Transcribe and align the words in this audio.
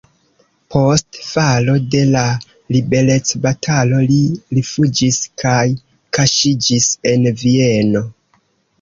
Post 0.75 1.19
falo 1.25 1.75
de 1.95 2.01
la 2.15 2.23
liberecbatalo 2.77 4.01
li 4.15 4.19
rifuĝis 4.61 5.23
kaj 5.45 5.63
kaŝiĝis 6.21 6.93
en 7.17 7.33
Vieno. 7.47 8.07